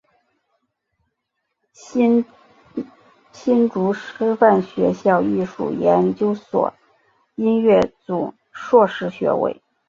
[1.73, 2.25] 新
[3.69, 6.73] 竹师范学校艺术研究所
[7.35, 9.61] 音乐组硕士学位。